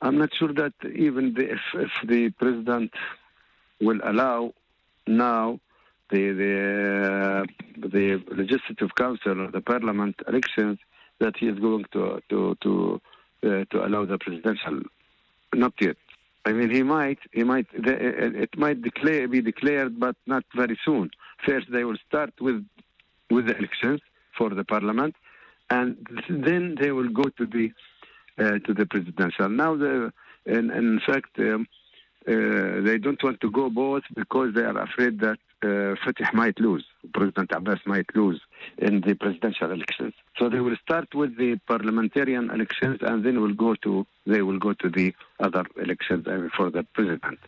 I'm 0.00 0.18
not 0.18 0.34
sure 0.34 0.52
that 0.54 0.72
even 0.94 1.34
the, 1.34 1.52
if, 1.52 1.60
if 1.74 1.90
the 2.06 2.30
president 2.30 2.92
will 3.80 4.00
allow 4.02 4.54
now 5.06 5.60
the, 6.10 6.32
the, 6.32 7.44
uh, 7.44 7.86
the 7.88 8.22
legislative 8.34 8.94
council 8.94 9.42
or 9.42 9.50
the 9.50 9.60
parliament 9.60 10.16
elections 10.26 10.78
that 11.20 11.36
he 11.36 11.48
is 11.48 11.58
going 11.58 11.84
to, 11.92 12.22
to, 12.30 12.56
to, 12.62 13.00
uh, 13.42 13.64
to 13.70 13.86
allow 13.86 14.04
the 14.04 14.18
presidential. 14.18 14.80
Not 15.54 15.74
yet. 15.80 15.96
I 16.46 16.52
mean, 16.52 16.70
he 16.70 16.82
might, 16.82 17.18
he 17.32 17.44
might, 17.44 17.66
it 17.74 18.56
might 18.56 18.80
declare, 18.80 19.28
be 19.28 19.42
declared, 19.42 20.00
but 20.00 20.16
not 20.26 20.44
very 20.56 20.78
soon. 20.84 21.10
First, 21.44 21.70
they 21.70 21.84
will 21.84 21.98
start 22.06 22.32
with, 22.40 22.64
with 23.30 23.46
the 23.46 23.56
elections 23.56 24.00
for 24.36 24.50
the 24.50 24.64
parliament 24.64 25.14
and 25.70 25.96
then 26.28 26.76
they 26.80 26.90
will 26.90 27.08
go 27.08 27.24
to 27.24 27.46
the 27.46 27.72
uh, 28.38 28.58
to 28.60 28.72
the 28.72 28.86
presidential. 28.86 29.48
Now, 29.48 29.76
the, 29.76 30.12
in, 30.46 30.70
in 30.70 31.00
fact, 31.04 31.38
um, 31.40 31.66
uh, 32.26 32.80
they 32.82 32.98
don't 32.98 33.22
want 33.22 33.40
to 33.40 33.50
go 33.50 33.68
both 33.68 34.04
because 34.14 34.54
they 34.54 34.62
are 34.62 34.78
afraid 34.78 35.18
that 35.20 35.38
uh, 35.62 35.96
Fatih 36.04 36.32
might 36.32 36.58
lose, 36.60 36.84
President 37.12 37.50
Abbas 37.52 37.80
might 37.84 38.06
lose 38.14 38.40
in 38.78 39.00
the 39.00 39.14
presidential 39.14 39.72
elections. 39.72 40.14
So 40.38 40.48
they 40.48 40.60
will 40.60 40.76
start 40.82 41.12
with 41.14 41.36
the 41.36 41.58
parliamentarian 41.66 42.50
elections, 42.50 42.98
and 43.02 43.24
then 43.24 43.40
will 43.40 43.54
go 43.54 43.74
to 43.82 44.06
they 44.26 44.42
will 44.42 44.58
go 44.58 44.72
to 44.74 44.88
the 44.88 45.14
other 45.40 45.64
elections 45.76 46.26
for 46.56 46.70
the 46.70 46.84
president. 46.94 47.38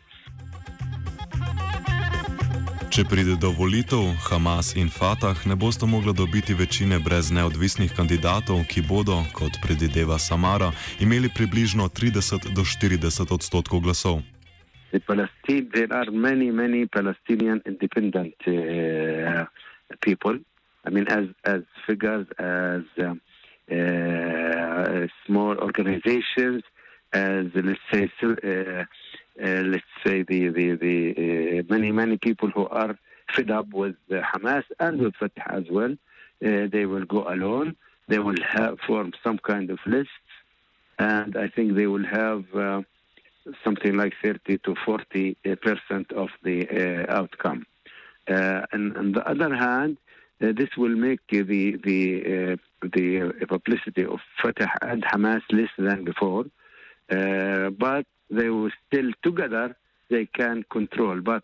Če 2.90 3.04
pride 3.06 3.36
do 3.38 3.52
volitev, 3.54 4.02
Hamas 4.26 4.72
in 4.74 4.88
Fatah 4.90 5.38
ne 5.46 5.54
bosta 5.54 5.86
mogla 5.86 6.10
dobiti 6.10 6.56
večine 6.58 6.98
brez 6.98 7.28
neodvisnih 7.30 7.92
kandidatov, 7.94 8.64
ki 8.66 8.82
bodo, 8.82 9.20
kot 9.30 9.60
predvideva 9.62 10.18
Samara, 10.18 10.72
imeli 10.98 11.30
približno 11.30 11.86
30 11.86 12.50
do 12.50 12.64
40 12.66 13.30
odstotkov 13.36 13.84
glasov. 13.84 14.24
Palestine, 15.06 15.70
there 15.70 15.94
are 15.94 16.10
many, 16.10 16.50
many 16.50 16.88
Palestinian 16.90 17.62
independent 17.62 18.34
uh, 18.50 19.46
people. 20.02 20.42
I 20.82 20.90
mean, 20.90 21.06
as 21.06 21.30
as 21.44 21.62
figures, 21.86 22.26
as 22.42 22.82
um, 22.98 23.20
uh, 23.70 25.06
small 25.26 25.54
organizations, 25.62 26.66
as 27.14 27.46
let's 27.54 27.86
say. 27.92 28.10
Uh, 28.18 28.82
let's 29.42 29.84
say 30.04 30.22
the 30.22 30.48
the, 30.48 30.76
the 30.76 31.60
uh, 31.60 31.62
many 31.68 31.92
many 31.92 32.16
people 32.18 32.50
who 32.50 32.66
are 32.68 32.98
fed 33.34 33.50
up 33.50 33.68
with 33.72 33.96
uh, 34.10 34.20
Hamas 34.20 34.64
and 34.78 35.00
with 35.00 35.14
Fatah 35.16 35.52
as 35.52 35.64
well. 35.70 35.92
Uh, 36.44 36.66
they 36.72 36.86
will 36.86 37.04
go 37.04 37.28
alone. 37.28 37.76
They 38.08 38.18
will 38.18 38.42
have 38.42 38.78
form 38.86 39.12
some 39.22 39.38
kind 39.38 39.70
of 39.70 39.78
list, 39.86 40.10
and 40.98 41.36
I 41.36 41.48
think 41.48 41.74
they 41.74 41.86
will 41.86 42.04
have 42.04 42.44
uh, 42.54 42.82
something 43.64 43.96
like 43.96 44.14
30 44.22 44.58
to 44.58 44.74
40 44.84 45.36
percent 45.62 46.12
of 46.12 46.28
the 46.42 47.06
outcome. 47.08 47.66
and 48.26 48.96
on 48.96 49.12
the 49.12 49.24
other 49.28 49.54
hand, 49.54 49.96
this 50.40 50.70
will 50.76 50.96
make 51.08 51.20
the 51.30 51.42
the 51.42 52.58
the 52.82 53.46
publicity 53.46 54.04
of 54.04 54.20
Fatah 54.42 54.72
and 54.82 55.04
Hamas 55.04 55.42
less 55.52 55.70
than 55.78 56.04
before. 56.04 56.44
but 57.08 58.06
they 58.30 58.48
will 58.48 58.70
still 58.86 59.10
together 59.22 59.76
they 60.08 60.26
can 60.26 60.64
control. 60.70 61.20
But 61.20 61.42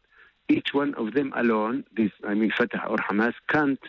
each 0.48 0.68
one 0.72 0.94
of 0.94 1.14
them 1.14 1.32
alone, 1.36 1.84
this 1.96 2.10
I 2.24 2.34
mean 2.34 2.52
Fatah 2.56 2.86
or 2.88 2.98
Hamas, 2.98 3.34
can't 3.48 3.80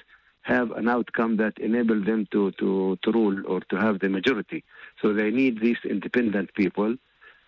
have 0.43 0.71
an 0.71 0.87
outcome 0.87 1.37
that 1.37 1.57
enable 1.59 2.01
them 2.01 2.27
to, 2.31 2.51
to, 2.51 2.97
to 3.01 3.11
rule 3.11 3.43
or 3.47 3.59
to 3.69 3.75
have 3.75 3.99
the 3.99 4.07
majority. 4.07 4.63
So 5.01 5.13
they 5.13 5.29
need 5.29 5.59
these 5.59 5.77
independent 5.83 6.53
people, 6.53 6.95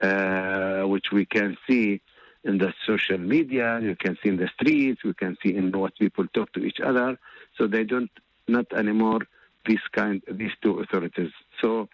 uh, 0.02 0.82
which 0.84 1.06
we 1.12 1.26
can 1.26 1.58
see 1.68 2.02
in 2.44 2.58
the 2.58 2.74
social 2.86 3.18
media, 3.18 3.80
you 3.82 3.96
can 3.96 4.18
see 4.22 4.30
in 4.30 4.38
the 4.38 4.50
streets, 4.56 5.04
we 5.04 5.14
can 5.14 5.38
see 5.44 5.56
in 5.56 5.72
what 5.72 5.98
people 5.98 6.26
talk 6.34 6.52
to 6.54 6.64
each 6.64 6.80
other. 6.84 7.18
So 7.58 7.68
they 7.68 7.84
don't 7.84 8.12
not 8.48 8.72
anymore 8.74 9.22
these 9.66 9.86
kind 9.92 10.22
these 10.30 10.52
two 10.62 10.80
authorities. 10.80 11.32
So 11.62 11.90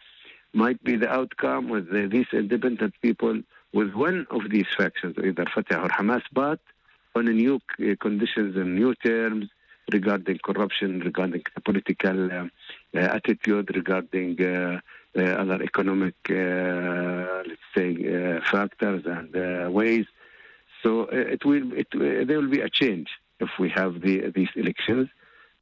might 0.55 0.81
be 0.83 0.95
the 0.95 1.09
outcome 1.09 1.69
with 1.69 1.89
the, 1.91 2.07
these 2.07 2.27
independent 2.31 2.93
people 3.01 3.41
with 3.73 3.93
one 3.93 4.25
of 4.31 4.49
these 4.49 4.67
factions, 4.77 5.15
either 5.23 5.45
Fatah 5.53 5.81
or 5.81 5.89
Hamas, 5.89 6.23
but 6.31 6.59
on 7.15 7.25
new 7.25 7.55
uh, 7.79 7.95
conditions 7.99 8.55
and 8.55 8.75
new 8.75 8.95
terms 8.95 9.49
regarding 9.91 10.39
corruption, 10.43 10.99
regarding 10.99 11.43
political 11.63 12.31
uh, 12.31 12.45
uh, 12.95 12.99
attitude, 12.99 13.75
regarding 13.75 14.41
uh, 14.41 14.79
uh, 15.17 15.21
other 15.21 15.61
economic, 15.61 16.15
uh, 16.29 17.43
let's 17.47 17.61
say, 17.75 18.39
factors 18.51 19.03
and 19.05 19.73
ways. 19.73 20.05
So 20.83 21.03
it 21.03 21.45
will, 21.45 21.73
it, 21.73 21.87
there 21.91 22.39
will 22.39 22.49
be 22.49 22.61
a 22.61 22.69
change 22.69 23.09
if 23.39 23.49
we 23.59 23.69
have 23.69 24.01
the, 24.01 24.31
these 24.33 24.49
elections. 24.55 25.09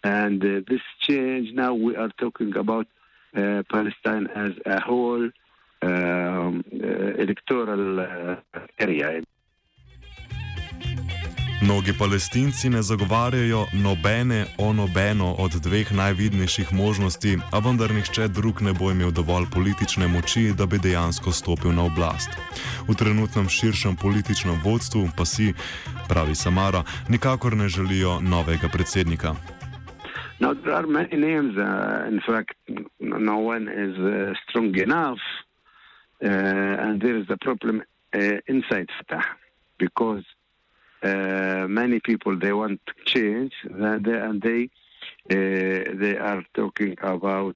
And 0.03 0.41
this 0.41 0.81
change 0.99 1.53
now 1.53 1.73
we 1.73 1.95
are 1.95 2.09
talking 2.17 2.55
about 2.57 2.87
Palestine 3.69 4.27
as 4.35 4.53
a 4.65 4.79
whole 4.87 5.29
um, 5.81 6.63
uh, 6.73 7.19
electoral 7.19 7.99
uh, 7.99 8.37
area. 8.79 9.23
Mnogi 11.63 11.93
palestinci 11.99 12.69
ne 12.69 12.81
zagovarjajo 12.81 13.65
nobene 13.73 14.45
o 14.57 14.73
nobeno 14.73 15.35
od 15.39 15.51
dveh 15.51 15.91
najvidnejših 15.91 16.73
možnosti, 16.73 17.37
a 17.51 17.59
vendar 17.59 17.93
nihče 17.93 18.27
drug 18.27 18.61
ne 18.61 18.73
bo 18.73 18.91
imel 18.91 19.11
dovolj 19.11 19.45
politične 19.53 20.07
moči, 20.07 20.51
da 20.57 20.65
bi 20.65 20.77
dejansko 20.77 21.31
stopil 21.31 21.71
na 21.71 21.83
oblast. 21.83 22.29
V 22.87 22.95
trenutnem 22.95 23.49
širšem 23.49 23.95
političnem 23.95 24.59
vodstvu 24.63 25.07
pa 25.17 25.25
si, 25.25 25.53
pravi 26.09 26.35
Samara, 26.35 26.83
nikakor 27.07 27.55
ne 27.57 27.69
želijo 27.69 28.19
novega 28.19 28.67
predsednika. 28.67 29.35
Now, 30.43 30.53
there 30.53 30.73
are 30.73 30.85
many 30.85 31.15
names. 31.15 31.57
Uh, 31.57 32.03
in 32.05 32.19
fact, 32.19 32.55
no 32.99 33.37
one 33.37 33.69
is 33.69 33.97
uh, 33.97 34.33
strong 34.45 34.77
enough. 34.77 35.21
Uh, 36.21 36.27
and 36.27 37.01
there 37.01 37.15
is 37.15 37.27
a 37.29 37.37
problem 37.37 37.81
uh, 38.13 38.37
inside 38.47 38.89
Fatah 38.97 39.25
because 39.77 40.25
uh, 41.01 41.65
many 41.69 42.01
people 42.01 42.37
they 42.37 42.51
want 42.51 42.81
change 43.05 43.53
and 43.63 44.03
they, 44.03 44.19
and 44.27 44.41
they, 44.41 44.61
uh, 45.31 45.95
they 46.01 46.17
are 46.17 46.43
talking 46.53 46.97
about 47.01 47.55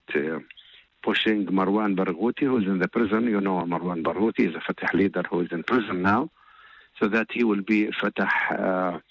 pushing 1.04 1.45
Marwan 1.47 1.97
Barghouti, 1.97 2.45
who 2.50 2.58
is 2.60 2.67
in 2.67 2.80
the 2.80 2.88
prison. 2.88 3.26
You 3.26 3.41
know, 3.41 3.58
Marwan 3.73 4.02
Barghouti 4.02 4.47
is 4.47 4.56
a 4.56 4.62
Fatah 4.62 4.95
leader 4.95 5.23
who 5.30 5.41
is 5.41 5.50
in 5.52 5.63
prison 5.63 6.04
now, 6.04 6.30
so 6.97 7.10
that 7.10 7.28
he 7.34 7.43
will 7.43 7.63
be 7.63 7.91
Fatah 7.91 9.02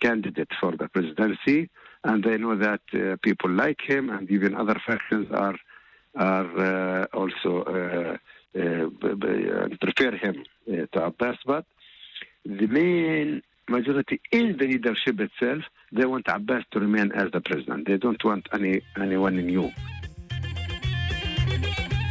candidate 0.00 0.52
for 0.58 0.74
the 0.74 0.88
presidency 0.88 1.68
and 2.04 2.24
they 2.24 2.36
know 2.36 2.56
that 2.56 2.80
uh, 2.94 3.16
people 3.22 3.50
like 3.50 3.80
him 3.80 4.10
and 4.10 4.30
even 4.30 4.54
other 4.54 4.80
factions 4.86 5.28
are 5.32 5.56
are 6.14 7.02
uh, 7.02 7.06
also 7.14 7.62
uh, 7.62 8.16
uh, 8.58 8.62
uh 8.62 9.68
prefer 9.80 10.14
him 10.16 10.44
to 10.66 11.04
Abbas. 11.04 11.38
But 11.46 11.64
the 12.44 12.66
main 12.66 13.42
majority 13.68 14.20
in 14.30 14.56
the 14.58 14.66
leadership 14.66 15.20
itself, 15.20 15.62
they 15.92 16.04
want 16.04 16.26
Abbas 16.28 16.64
to 16.72 16.80
remain 16.80 17.12
as 17.12 17.30
the 17.32 17.40
president. 17.40 17.86
They 17.86 17.96
don't 17.96 18.22
want 18.24 18.48
any 18.52 18.82
anyone 18.96 19.36
new. 19.36 19.70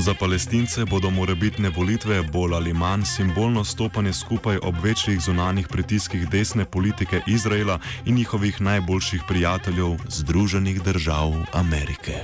Za 0.02 0.14
palestince 0.20 0.82
bodo 0.90 1.10
morebitne 1.14 1.70
volitve 1.70 2.16
bolj 2.34 2.54
ali 2.58 2.74
manj 2.74 3.04
simbolno 3.06 3.64
stopanje 3.64 4.14
skupaj 4.14 4.58
ob 4.70 4.76
večjih 4.84 5.20
zunanjih 5.22 5.68
pritiskih 5.74 6.30
desne 6.30 6.66
politike 6.66 7.22
Izraela 7.28 7.80
in 8.06 8.16
njihovih 8.16 8.62
najboljših 8.62 9.22
prijateljev 9.28 9.92
Združenih 10.18 10.82
držav 10.84 11.30
Amerike. 11.54 12.18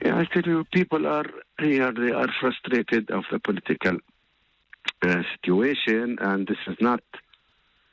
I 0.00 0.24
tell 0.32 0.46
you, 0.52 0.64
people 0.78 1.06
are 1.16 1.28
here, 1.58 1.92
they 1.92 2.12
are 2.22 2.32
frustrated 2.40 3.10
of 3.10 3.24
the 3.32 3.38
political 3.38 3.96
uh, 3.96 5.22
situation, 5.32 6.18
and 6.20 6.46
this 6.46 6.62
is 6.72 6.78
not, 6.80 7.02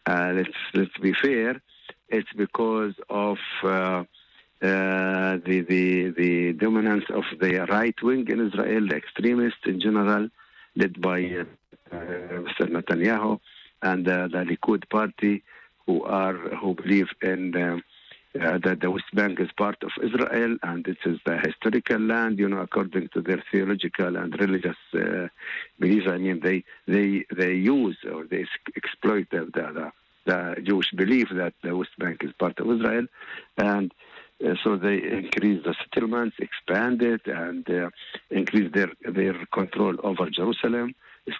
uh, 0.09 0.31
let's, 0.37 0.59
let's 0.73 0.97
be 1.01 1.13
fair, 1.23 1.61
it's 2.09 2.33
because 2.37 2.95
of 3.09 3.37
uh, 3.63 4.03
uh, 4.61 5.37
the, 5.45 5.61
the, 5.67 6.09
the 6.17 6.53
dominance 6.53 7.05
of 7.09 7.23
the 7.39 7.65
right 7.69 7.95
wing 8.03 8.27
in 8.27 8.47
Israel, 8.47 8.87
the 8.87 8.95
extremists 8.95 9.65
in 9.65 9.79
general, 9.79 10.29
led 10.75 10.99
by 11.01 11.19
uh, 11.91 11.95
Mr. 11.95 12.67
Netanyahu 12.67 13.39
and 13.81 14.07
uh, 14.07 14.27
the 14.27 14.43
Likud 14.43 14.89
party, 14.89 15.43
who 15.85 16.03
are 16.03 16.33
who 16.33 16.75
believe 16.75 17.07
in 17.21 17.55
um, 17.55 17.83
uh, 18.35 18.59
that 18.63 18.79
the 18.81 18.91
West 18.91 19.11
Bank 19.13 19.39
is 19.39 19.49
part 19.57 19.81
of 19.81 19.91
Israel 20.03 20.57
and 20.61 20.87
it 20.87 20.97
is 21.05 21.17
the 21.25 21.37
historical 21.37 21.99
land, 21.99 22.37
you 22.37 22.47
know, 22.47 22.59
according 22.59 23.09
to 23.09 23.21
their 23.21 23.43
theological 23.51 24.15
and 24.15 24.39
religious 24.39 24.77
uh, 24.93 25.27
beliefs. 25.79 26.05
I 26.07 26.17
mean, 26.17 26.39
they 26.41 26.63
they 26.87 27.25
they 27.35 27.53
use 27.53 27.97
or 28.11 28.25
they 28.25 28.45
exploit 28.75 29.27
the, 29.31 29.49
the, 29.53 29.91
the 30.25 30.61
Jewish 30.61 30.91
belief 30.91 31.29
that 31.31 31.53
the 31.63 31.75
West 31.75 31.97
Bank 31.97 32.23
is 32.23 32.31
part 32.37 32.59
of 32.59 32.69
Israel, 32.69 33.07
and 33.57 33.91
uh, 34.45 34.53
so 34.63 34.77
they 34.77 34.97
increase 35.03 35.63
the 35.63 35.75
settlements, 35.81 36.35
expand 36.39 37.01
it, 37.01 37.21
and 37.25 37.69
uh, 37.69 37.89
increase 38.29 38.71
their 38.73 38.91
their 39.03 39.35
control 39.53 39.95
over 40.03 40.29
Jerusalem. 40.29 40.95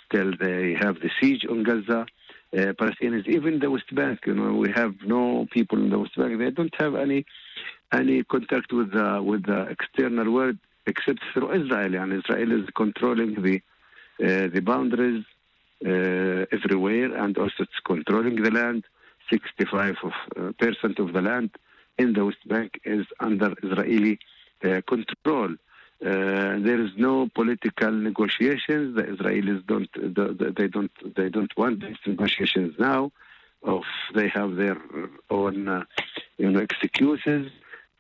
Still, 0.06 0.34
they 0.40 0.76
have 0.80 0.96
the 1.00 1.10
siege 1.20 1.46
on 1.50 1.64
Gaza. 1.64 2.06
Uh, 2.52 2.74
Palestinians, 2.82 3.28
even 3.28 3.60
the 3.60 3.70
West 3.70 3.94
Bank, 3.94 4.20
you 4.26 4.34
know, 4.34 4.54
we 4.54 4.72
have 4.72 4.96
no 5.06 5.46
people 5.52 5.78
in 5.78 5.90
the 5.92 6.00
West 6.00 6.16
Bank. 6.18 6.40
They 6.40 6.50
don't 6.50 6.74
have 6.80 6.96
any 6.96 7.26
any 7.94 8.24
contact 8.24 8.74
with 8.74 8.92
the 8.92 9.22
with 9.24 9.46
the 9.46 9.62
external 9.76 10.32
world 10.32 10.58
except 10.86 11.20
through 11.34 11.52
Israel, 11.62 11.96
and 11.96 12.14
Israel 12.14 12.52
is 12.60 12.68
controlling 12.76 13.42
the 13.42 13.62
uh, 14.28 14.48
the 14.56 14.62
boundaries 14.62 15.24
uh, 15.86 16.46
everywhere, 16.52 17.16
and 17.24 17.38
also 17.38 17.60
it's 17.60 17.80
controlling 17.86 18.42
the 18.42 18.52
land. 18.52 18.84
Sixty-five 19.32 19.98
of, 20.04 20.58
percent 20.58 20.98
of 20.98 21.14
the 21.14 21.22
land 21.22 21.52
in 22.00 22.14
the 22.14 22.26
West 22.26 22.48
Bank 22.48 22.80
is 22.86 23.06
under 23.20 23.54
Israeli 23.62 24.20
uh, 24.64 24.82
control. 24.88 25.52
Uh, 26.02 26.56
there 26.68 26.82
is 26.82 26.92
no 26.98 27.30
political 27.36 27.92
negotiations. 27.92 28.96
The 28.96 29.04
Israelis 29.04 29.60
don't 29.68 29.90
they 30.58 30.68
don't 30.68 30.92
they 31.18 31.30
don't 31.30 31.54
want 31.58 31.82
these 31.82 32.02
negotiations 32.08 32.74
now. 32.80 33.12
Of 33.64 33.84
they 34.16 34.30
have 34.30 34.56
their 34.56 34.78
own 35.30 35.68
uh, 35.68 35.84
you 36.38 36.50
know 36.52 36.62
excuses, 36.62 37.52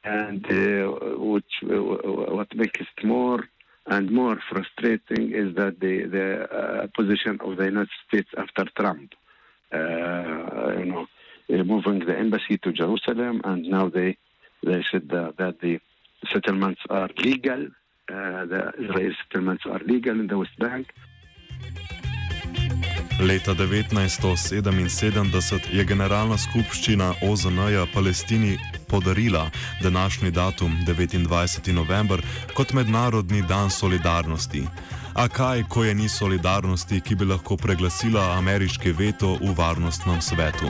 and 0.05 0.45
uh, 0.45 0.88
which 1.33 1.53
what 1.62 2.49
makes 2.55 2.79
it 2.79 3.03
more 3.03 3.41
and 3.85 4.09
more 4.09 4.38
frustrating 4.49 5.33
is 5.33 5.55
that 5.55 5.81
the 5.81 5.95
the 6.15 6.89
position 6.95 7.38
of 7.41 7.57
the 7.57 7.65
United 7.65 7.95
States 8.07 8.29
after 8.38 8.63
Trump, 8.79 9.09
you 9.73 10.85
know, 10.91 11.05
moving 11.49 12.05
the 12.05 12.17
embassy 12.17 12.57
to 12.57 12.71
Jerusalem, 12.71 13.41
and 13.43 13.65
now 13.65 13.89
they 13.89 14.17
they 14.63 14.83
said 14.91 15.09
that, 15.09 15.38
that 15.38 15.59
the 15.62 15.79
settlements 16.31 16.81
are 16.89 17.09
legal. 17.23 17.67
Uh, 18.12 18.45
the 18.45 18.73
Israeli 18.79 19.15
settlements 19.23 19.63
are 19.65 19.79
legal 19.85 20.19
in 20.19 20.27
the 20.27 20.38
West 20.38 20.57
Bank. 20.59 20.88
Leta 23.19 23.51
1977 23.51 25.69
je 25.71 25.83
Generalna 25.83 26.38
skupščina 26.38 27.13
OZN-ja 27.21 27.85
Palestini 27.93 28.57
podarila 28.89 29.49
današnji 29.83 30.31
datum 30.31 30.71
29. 30.88 31.73
november 31.73 32.21
kot 32.53 32.73
mednarodni 32.73 33.41
dan 33.41 33.69
solidarnosti. 33.69 34.63
A 35.13 35.27
kaj, 35.27 35.63
ko 35.69 35.83
je 35.83 35.95
ni 35.95 36.09
solidarnosti, 36.09 37.01
ki 37.01 37.15
bi 37.15 37.25
lahko 37.25 37.57
preglasila 37.57 38.37
ameriški 38.37 38.91
veto 38.91 39.37
v 39.41 39.53
varnostnem 39.57 40.21
svetu? 40.21 40.69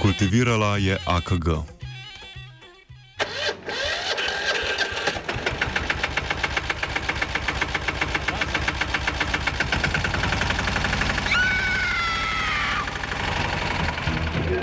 Kultivirala 0.00 0.76
je 0.76 0.98
AKG. 1.06 1.79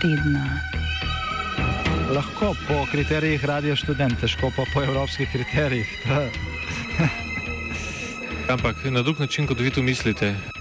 tedna. 0.00 0.60
Lahko 2.14 2.54
po 2.68 2.86
kriterijih 2.90 3.44
radio 3.44 3.76
študent, 3.76 4.20
težko 4.20 4.50
pa 4.56 4.64
po 4.74 4.82
evropskih 4.82 5.28
kriterijih. 5.32 6.06
Ampak 8.54 8.84
na 8.84 9.02
drug 9.02 9.20
način, 9.20 9.46
kot 9.46 9.60
vi 9.60 9.70
tu 9.70 9.82
mislite. 9.82 10.55